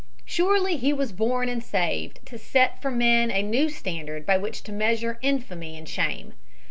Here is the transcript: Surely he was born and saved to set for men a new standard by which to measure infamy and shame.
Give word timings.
Surely 0.25 0.77
he 0.77 0.91
was 0.91 1.11
born 1.11 1.47
and 1.47 1.63
saved 1.63 2.21
to 2.25 2.35
set 2.39 2.81
for 2.81 2.89
men 2.89 3.29
a 3.29 3.43
new 3.43 3.69
standard 3.69 4.25
by 4.25 4.35
which 4.35 4.63
to 4.63 4.71
measure 4.71 5.19
infamy 5.21 5.77
and 5.77 5.87
shame. 5.87 6.33